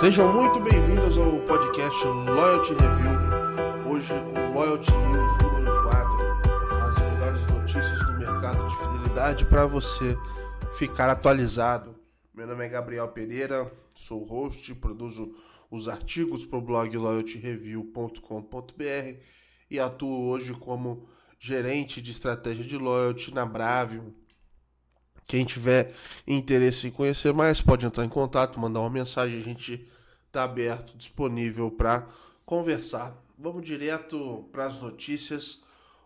[0.00, 3.10] Sejam muito bem-vindos ao podcast Loyalty Review.
[3.90, 6.08] Hoje com Loyalty News número 4,
[6.84, 10.16] as melhores notícias do mercado de fidelidade para você
[10.72, 11.96] ficar atualizado.
[12.32, 15.34] Meu nome é Gabriel Pereira, sou host, produzo
[15.68, 19.16] os artigos para o blog loyaltyreview.com.br
[19.68, 21.08] e atuo hoje como
[21.40, 24.12] gerente de estratégia de loyalty na Bravium.
[25.28, 25.94] Quem tiver
[26.26, 29.86] interesse em conhecer mais, pode entrar em contato, mandar uma mensagem, a gente
[30.26, 32.08] está aberto, disponível para
[32.46, 33.14] conversar.
[33.38, 35.60] Vamos direto para as notícias.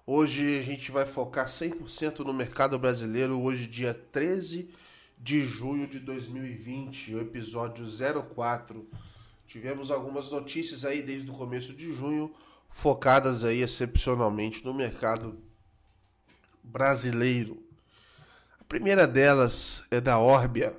[0.04, 4.70] Hoje a gente vai focar 100% no mercado brasileiro, hoje dia 13
[5.16, 7.86] de junho de 2020, o episódio
[8.34, 8.84] 04.
[9.46, 12.34] Tivemos algumas notícias aí desde o começo de junho,
[12.68, 15.38] focadas aí excepcionalmente no mercado
[16.60, 17.61] brasileiro
[18.72, 20.74] primeira delas é da Orbia.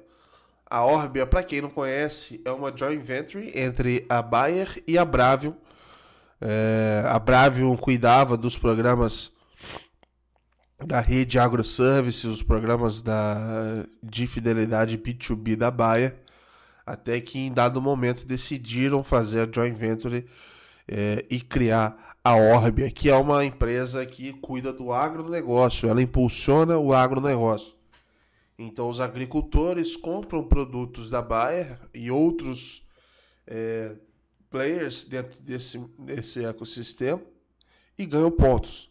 [0.65, 5.05] A Orbia, para quem não conhece, é uma joint venture entre a Bayer e a
[5.05, 5.53] Bravium.
[6.41, 9.31] É, a Bravium cuidava dos programas
[10.83, 16.15] da rede AgroServices, os programas da, de fidelidade B2B da Bayer,
[16.83, 20.25] até que em dado momento decidiram fazer a joint venture
[20.87, 26.75] é, e criar a Orbia, que é uma empresa que cuida do agronegócio, ela impulsiona
[26.75, 27.82] o agronegócio.
[28.63, 32.81] Então, os agricultores compram produtos da Bayer e outros
[33.45, 33.95] é,
[34.49, 37.21] players dentro desse, desse ecossistema
[37.97, 38.89] e ganham pontos.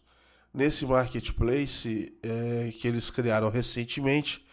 [0.53, 4.45] Nesse marketplace é, que eles criaram recentemente,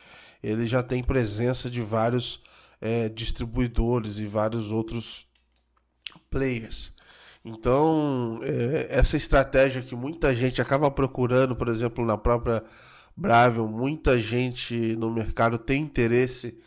[0.42, 2.42] ele já tem presença de vários
[2.80, 5.26] é, distribuidores e vários outros
[6.30, 6.94] players.
[7.44, 12.64] Então, é, essa estratégia que muita gente acaba procurando, por exemplo, na própria
[13.20, 16.58] Bravel, muita gente no mercado tem interesse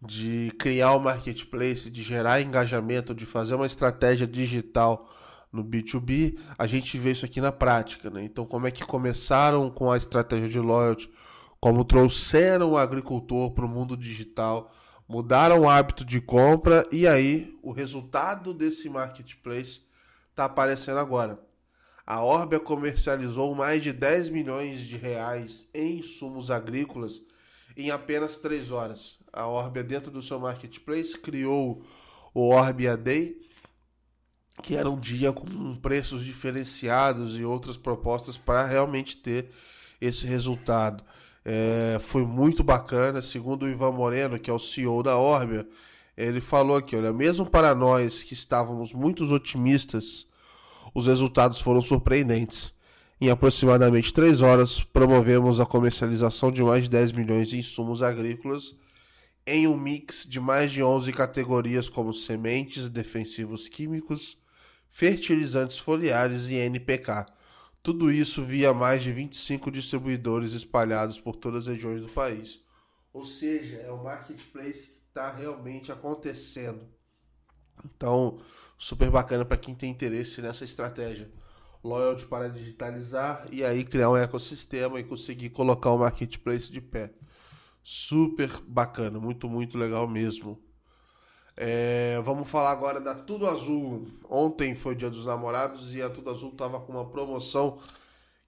[0.00, 5.10] de criar um marketplace, de gerar engajamento, de fazer uma estratégia digital
[5.52, 8.22] no B2B, a gente vê isso aqui na prática, né?
[8.22, 11.10] Então, como é que começaram com a estratégia de loyalty,
[11.58, 14.72] como trouxeram o agricultor para o mundo digital,
[15.08, 19.82] mudaram o hábito de compra e aí o resultado desse marketplace
[20.30, 21.47] está aparecendo agora
[22.10, 27.20] a Orbia comercializou mais de 10 milhões de reais em insumos agrícolas
[27.76, 29.18] em apenas 3 horas.
[29.30, 31.84] A Orbia, dentro do seu marketplace, criou
[32.32, 33.36] o Orbia Day,
[34.62, 39.50] que era um dia com preços diferenciados e outras propostas para realmente ter
[40.00, 41.04] esse resultado.
[41.44, 45.68] É, foi muito bacana, segundo o Ivan Moreno, que é o CEO da Orbia,
[46.16, 50.26] ele falou aqui, olha, mesmo para nós que estávamos muito otimistas
[50.94, 52.72] os resultados foram surpreendentes.
[53.20, 58.76] Em aproximadamente 3 horas, promovemos a comercialização de mais de 10 milhões de insumos agrícolas
[59.50, 64.36] em um mix de mais de 11 categorias como sementes, defensivos químicos,
[64.90, 67.24] fertilizantes foliares e NPK.
[67.82, 72.60] Tudo isso via mais de 25 distribuidores espalhados por todas as regiões do país.
[73.10, 76.86] Ou seja, é o marketplace que está realmente acontecendo.
[77.82, 78.38] Então,
[78.78, 81.28] super bacana para quem tem interesse nessa estratégia.
[81.82, 87.12] Loyalty para digitalizar e aí criar um ecossistema e conseguir colocar o marketplace de pé.
[87.82, 90.60] Super bacana, muito, muito legal mesmo.
[91.56, 94.08] É, vamos falar agora da Tudo Azul.
[94.28, 97.80] Ontem foi Dia dos Namorados e a Tudo Azul estava com uma promoção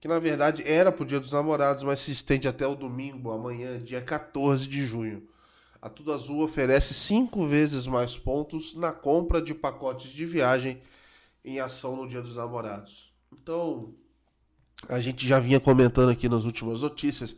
[0.01, 3.31] que na verdade era para o Dia dos Namorados, mas se estende até o domingo,
[3.33, 5.29] amanhã, dia 14 de junho
[5.81, 10.81] a Tudo Azul oferece cinco vezes mais pontos na compra de pacotes de viagem
[11.45, 13.13] em ação no Dia dos Namorados.
[13.33, 13.95] Então,
[14.89, 17.35] a gente já vinha comentando aqui nas últimas notícias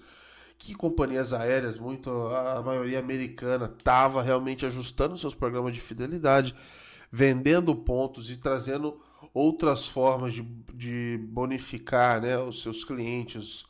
[0.59, 6.55] que companhias aéreas, muito a maioria americana, estava realmente ajustando seus programas de fidelidade,
[7.11, 9.01] vendendo pontos e trazendo
[9.35, 10.43] outras formas de,
[10.73, 13.65] de bonificar né, os seus clientes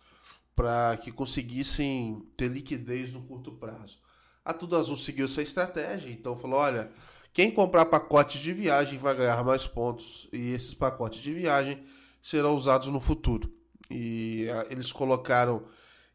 [0.55, 3.99] para que conseguissem ter liquidez no curto prazo.
[4.45, 6.91] A Tudo Azul seguiu essa estratégia, então falou: olha,
[7.33, 11.83] quem comprar pacotes de viagem vai ganhar mais pontos e esses pacotes de viagem
[12.21, 13.53] serão usados no futuro.
[13.91, 15.65] E eles colocaram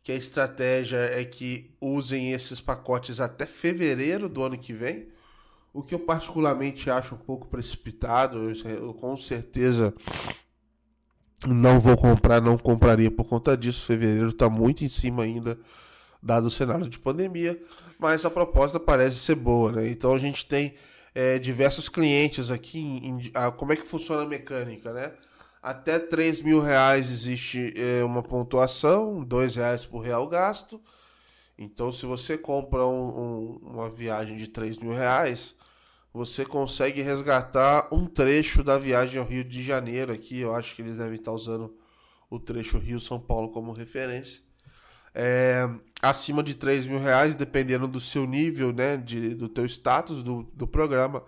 [0.04, 5.10] que a estratégia é que usem esses pacotes até fevereiro do ano que vem,
[5.74, 8.50] o que eu particularmente acho um pouco precipitado.
[8.50, 9.94] Eu, eu com certeza
[11.46, 13.86] não vou comprar, não compraria por conta disso.
[13.86, 15.60] Fevereiro está muito em cima ainda,
[16.22, 17.60] dado o cenário de pandemia
[18.00, 19.90] mas a proposta parece ser boa, né?
[19.90, 20.76] Então a gente tem
[21.16, 22.80] é, diversos clientes aqui.
[22.80, 25.14] Em, a, como é que funciona a mecânica, né?
[25.62, 30.80] Até 3 mil reais existe é, uma pontuação, 2 reais por real gasto.
[31.58, 35.56] Então, se você compra um, um, uma viagem de 3 mil reais,
[36.14, 40.40] você consegue resgatar um trecho da viagem ao Rio de Janeiro aqui.
[40.40, 41.76] Eu acho que eles devem estar usando
[42.30, 44.42] o trecho Rio-São Paulo como referência.
[45.20, 45.68] É,
[46.02, 50.44] acima de 3 mil reais, dependendo do seu nível, né, de, do teu status do,
[50.54, 51.24] do programa,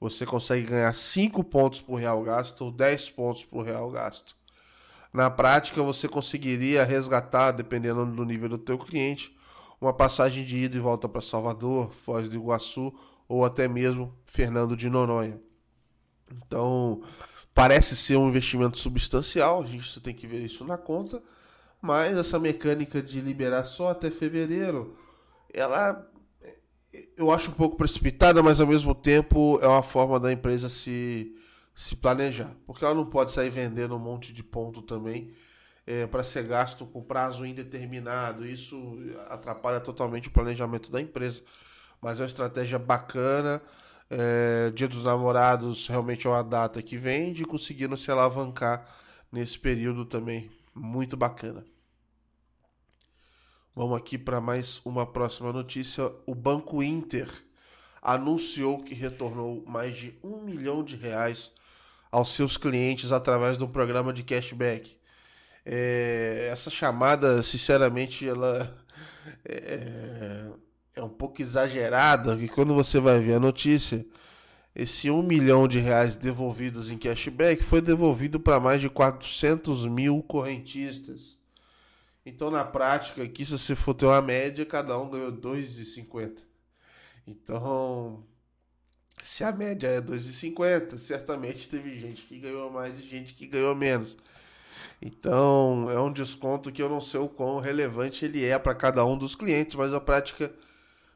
[0.00, 4.34] você consegue ganhar 5 pontos por real gasto ou 10 pontos por real gasto.
[5.12, 9.36] Na prática, você conseguiria resgatar, dependendo do nível do teu cliente,
[9.80, 12.94] uma passagem de ida e volta para Salvador, Foz do Iguaçu
[13.28, 15.38] ou até mesmo Fernando de Noronha.
[16.30, 17.02] Então,
[17.52, 21.22] parece ser um investimento substancial, a gente tem que ver isso na conta,
[21.82, 24.96] mas essa mecânica de liberar só até fevereiro,
[25.52, 26.08] ela
[27.16, 31.34] eu acho um pouco precipitada, mas ao mesmo tempo é uma forma da empresa se,
[31.74, 35.32] se planejar, porque ela não pode sair vendendo um monte de ponto também
[35.86, 38.46] é, para ser gasto com prazo indeterminado.
[38.46, 38.98] Isso
[39.28, 41.42] atrapalha totalmente o planejamento da empresa.
[42.00, 43.62] Mas é uma estratégia bacana.
[44.10, 48.86] É, Dia dos Namorados realmente é uma data que vende, conseguindo se alavancar
[49.30, 50.50] nesse período também.
[50.74, 51.64] Muito bacana.
[53.74, 56.12] Vamos aqui para mais uma próxima notícia.
[56.26, 57.26] O Banco Inter
[58.02, 61.50] anunciou que retornou mais de um milhão de reais
[62.10, 64.94] aos seus clientes através um programa de cashback.
[65.64, 68.76] É, essa chamada, sinceramente, ela
[69.42, 70.50] é,
[70.94, 74.04] é um pouco exagerada, que quando você vai ver a notícia,
[74.76, 80.22] esse 1 milhão de reais devolvidos em cashback foi devolvido para mais de 400 mil
[80.22, 81.40] correntistas.
[82.24, 86.44] Então, na prática, aqui, se você for ter uma média, cada um ganhou 2,50.
[87.26, 88.24] Então,
[89.22, 93.74] se a média é 2,50, certamente teve gente que ganhou mais e gente que ganhou
[93.74, 94.16] menos.
[95.00, 99.04] Então, é um desconto que eu não sei o quão relevante ele é para cada
[99.04, 100.52] um dos clientes, mas a prática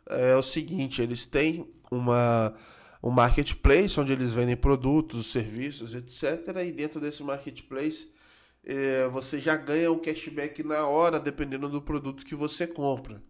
[0.09, 2.53] é o seguinte: eles têm uma,
[3.01, 6.57] um marketplace onde eles vendem produtos, serviços, etc.
[6.67, 8.11] E dentro desse marketplace
[8.67, 13.23] é, você já ganha o cashback na hora, dependendo do produto que você compra.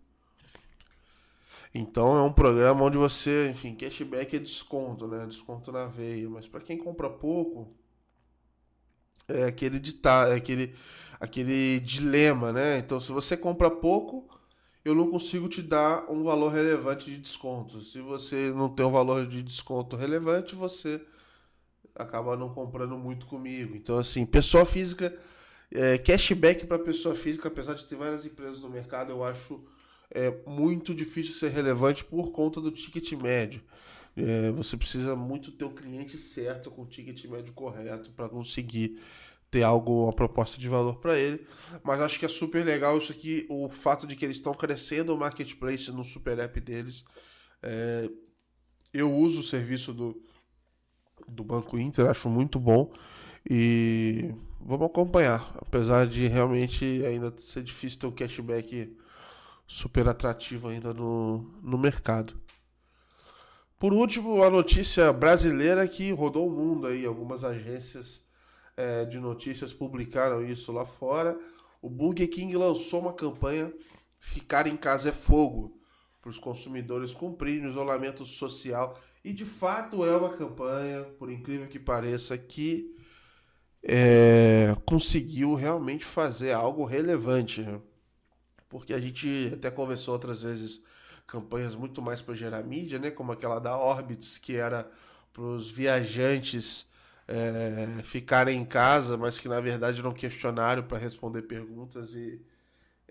[1.74, 5.26] Então é um programa onde você, enfim, cashback é desconto, né?
[5.26, 6.28] Desconto na veia.
[6.30, 7.76] Mas para quem compra pouco,
[9.28, 10.74] é aquele ditado, é aquele,
[11.20, 12.78] aquele dilema, né?
[12.78, 14.26] Então, se você compra pouco,
[14.84, 17.82] eu não consigo te dar um valor relevante de desconto.
[17.82, 21.04] Se você não tem um valor de desconto relevante, você
[21.96, 23.74] acaba não comprando muito comigo.
[23.74, 25.16] Então, assim, pessoa física,
[25.72, 29.64] é, cashback para pessoa física, apesar de ter várias empresas no mercado, eu acho
[30.10, 33.62] é, muito difícil ser relevante por conta do ticket médio.
[34.16, 38.98] É, você precisa muito ter o cliente certo com o ticket médio correto para conseguir
[39.50, 41.46] ter algo, uma proposta de valor para ele.
[41.82, 45.14] Mas acho que é super legal isso aqui, o fato de que eles estão crescendo
[45.14, 47.04] o marketplace no super app deles.
[47.62, 48.08] É,
[48.92, 50.22] eu uso o serviço do,
[51.28, 52.92] do Banco Inter, acho muito bom.
[53.48, 55.54] E vamos acompanhar.
[55.56, 58.96] Apesar de realmente ainda ser difícil ter um cashback
[59.66, 62.38] super atrativo ainda no, no mercado.
[63.78, 68.22] Por último, a notícia brasileira que rodou o mundo aí, algumas agências
[68.76, 71.38] é, de notícias publicaram isso lá fora.
[71.82, 73.72] O Burger King lançou uma campanha
[74.18, 75.78] Ficar em Casa é Fogo
[76.20, 78.98] para os consumidores cumprirem o isolamento social.
[79.26, 82.96] E de fato é uma campanha, por incrível que pareça, que
[83.82, 87.60] é, conseguiu realmente fazer algo relevante.
[87.60, 87.80] Né?
[88.68, 90.80] Porque a gente até conversou outras vezes
[91.26, 93.10] campanhas muito mais para gerar mídia, né?
[93.10, 94.88] Como aquela da Orbitz, que era
[95.32, 96.86] para os viajantes
[97.26, 102.40] é, ficarem em casa, mas que na verdade era um questionário para responder perguntas e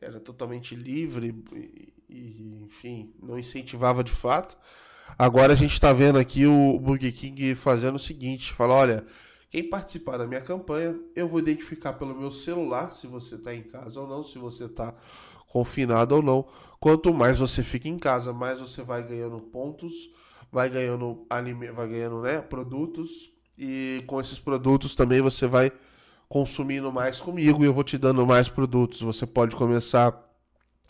[0.01, 4.57] era totalmente livre e, e, enfim, não incentivava de fato.
[5.17, 9.05] Agora a gente está vendo aqui o Burger King fazendo o seguinte: fala, olha,
[9.49, 13.63] quem participar da minha campanha, eu vou identificar pelo meu celular se você está em
[13.63, 14.93] casa ou não, se você está
[15.47, 16.45] confinado ou não.
[16.79, 19.93] Quanto mais você fica em casa, mais você vai ganhando pontos,
[20.51, 25.71] vai ganhando anime, vai ganhando né, produtos e com esses produtos também você vai
[26.27, 29.01] consumindo mais comigo e eu vou te dando mais produtos.
[29.01, 30.13] Você pode começar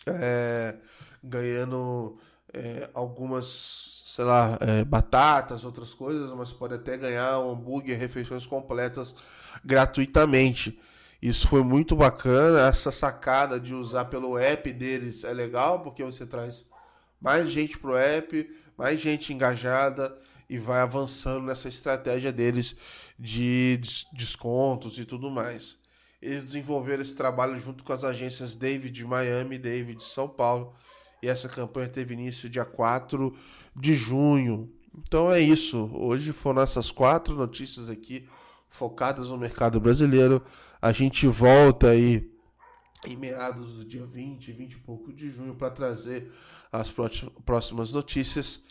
[0.07, 0.75] é,
[1.23, 2.17] ganhando
[2.53, 8.45] é, algumas, sei lá, é, batatas, outras coisas, mas pode até ganhar um hambúrguer, refeições
[8.45, 9.13] completas
[9.61, 10.79] gratuitamente.
[11.21, 12.65] Isso foi muito bacana.
[12.65, 16.65] Essa sacada de usar pelo app deles é legal, porque você traz
[17.19, 20.17] mais gente pro app, mais gente engajada
[20.49, 22.73] e vai avançando nessa estratégia deles
[23.19, 23.81] de
[24.13, 25.77] descontos e tudo mais.
[26.21, 30.29] Eles desenvolveram esse trabalho junto com as agências David de Miami e David de São
[30.29, 30.73] Paulo.
[31.21, 33.35] E essa campanha teve início dia 4
[33.75, 34.71] de junho.
[34.97, 35.89] Então é isso.
[35.93, 38.27] Hoje foram essas quatro notícias aqui
[38.69, 40.41] focadas no mercado brasileiro.
[40.81, 42.31] A gente volta aí
[43.05, 46.31] em meados do dia 20, 20 e pouco de junho para trazer
[46.71, 46.91] as
[47.45, 48.61] próximas notícias.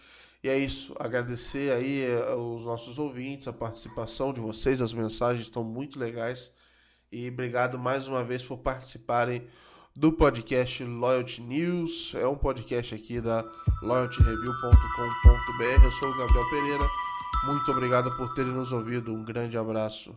[0.43, 5.47] E é isso, agradecer aí eh, os nossos ouvintes, a participação de vocês, as mensagens
[5.47, 6.53] estão muito legais.
[7.11, 9.47] E obrigado mais uma vez por participarem
[9.97, 12.13] do podcast Loyalty News.
[12.15, 13.45] É um podcast aqui da
[13.83, 15.85] loyaltyreview.com.br.
[15.85, 16.85] Eu sou o Gabriel Pereira.
[17.47, 19.13] Muito obrigado por terem nos ouvido.
[19.13, 20.17] Um grande abraço.